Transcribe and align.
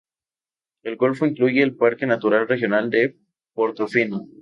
El 0.81 0.97
golfo 0.97 1.27
incluye 1.27 1.61
el 1.61 1.75
parque 1.75 2.07
natural 2.07 2.47
regional 2.47 2.89
de 2.89 3.19
Portofino. 3.53 4.27